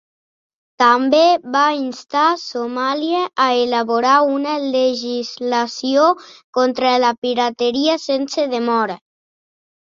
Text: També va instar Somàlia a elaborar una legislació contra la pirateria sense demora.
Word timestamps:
També 0.83 1.25
va 1.55 1.65
instar 1.79 2.23
Somàlia 2.43 3.19
a 3.45 3.47
elaborar 3.65 4.15
una 4.37 4.55
legislació 4.77 6.07
contra 6.61 6.95
la 7.05 7.13
pirateria 7.27 7.99
sense 8.07 8.49
demora. 8.57 8.99